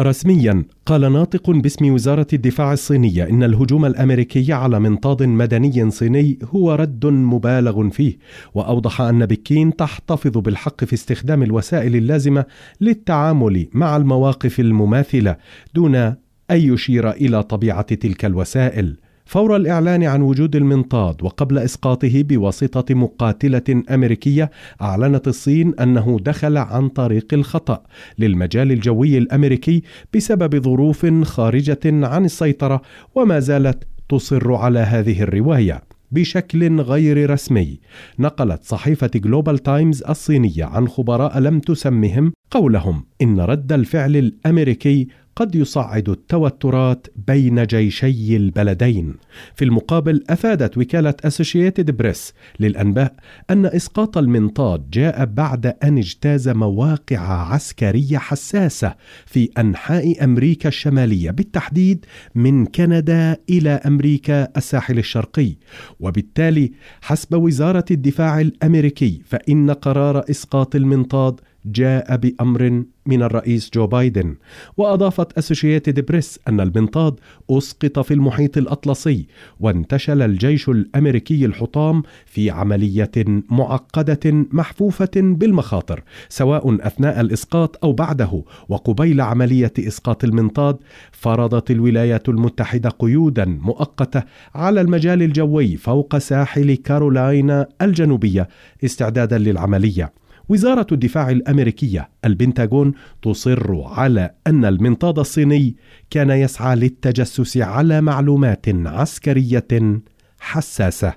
[0.00, 6.74] رسميا قال ناطق باسم وزارة الدفاع الصينية إن الهجوم الأمريكي على منطاد مدني صيني هو
[6.74, 8.18] رد مبالغ فيه
[8.54, 12.44] وأوضح أن بكين تحتفظ بالحق في استخدام الوسائل اللازمة
[12.80, 15.36] للتعامل مع المواقف المماثلة
[15.74, 16.16] دون أن
[16.50, 18.96] يشير إلى طبيعة تلك الوسائل.
[19.28, 24.50] فور الإعلان عن وجود المنطاد وقبل إسقاطه بواسطة مقاتلة أمريكية
[24.82, 27.82] أعلنت الصين أنه دخل عن طريق الخطأ
[28.18, 29.82] للمجال الجوي الأمريكي
[30.14, 32.82] بسبب ظروف خارجة عن السيطرة
[33.14, 35.82] وما زالت تصر على هذه الرواية
[36.12, 37.80] بشكل غير رسمي.
[38.18, 43.04] نقلت صحيفة جلوبال تايمز الصينية عن خبراء لم تسمهم قولهم.
[43.22, 49.14] إن رد الفعل الأمريكي قد يصعد التوترات بين جيشي البلدين.
[49.54, 53.14] في المقابل أفادت وكالة أسوشيتد بريس للأنباء
[53.50, 58.94] أن إسقاط المنطاد جاء بعد أن اجتاز مواقع عسكرية حساسة
[59.26, 65.56] في أنحاء أمريكا الشمالية بالتحديد من كندا إلى أمريكا الساحل الشرقي.
[66.00, 71.40] وبالتالي حسب وزارة الدفاع الأمريكي فإن قرار إسقاط المنطاد
[71.72, 74.36] جاء بأمر من الرئيس جو بايدن
[74.76, 77.14] وأضافت أسوشيتد بريس أن المنطاد
[77.50, 79.26] أسقط في المحيط الأطلسي
[79.60, 83.10] وانتشل الجيش الأمريكي الحطام في عملية
[83.50, 84.20] معقدة
[84.52, 90.76] محفوفة بالمخاطر سواء أثناء الإسقاط أو بعده وقبيل عملية إسقاط المنطاد
[91.12, 94.22] فرضت الولايات المتحدة قيودا مؤقتة
[94.54, 98.48] على المجال الجوي فوق ساحل كارولاينا الجنوبية
[98.84, 100.12] استعدادا للعملية.
[100.48, 105.76] وزارة الدفاع الأمريكية البنتاغون تصر على أن المنطاد الصيني
[106.10, 110.00] كان يسعى للتجسس على معلومات عسكرية
[110.40, 111.12] حساسة.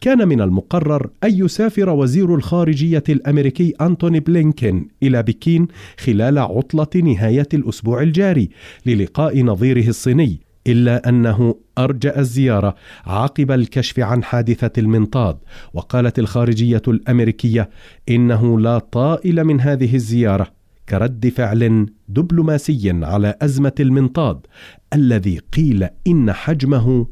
[0.00, 7.48] كان من المقرر أن يسافر وزير الخارجية الأمريكي أنتوني بلينكين إلى بكين خلال عطلة نهاية
[7.54, 8.48] الأسبوع الجاري
[8.86, 10.40] للقاء نظيره الصيني.
[10.66, 12.74] إلا أنه أرجأ الزيارة
[13.06, 15.38] عقب الكشف عن حادثة المنطاد.
[15.74, 17.70] وقالت الخارجية الأمريكية
[18.08, 20.52] إنه لا طائل من هذه الزيارة
[20.88, 24.46] كرد فعل دبلوماسي على أزمة المنطاد
[24.92, 27.06] الذي قيل إن حجمه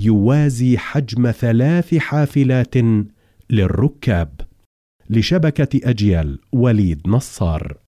[0.00, 2.74] يوازي حجم ثلاث حافلات
[3.50, 4.40] للركاب.
[5.10, 7.83] لشبكة أجيال وليد نصار.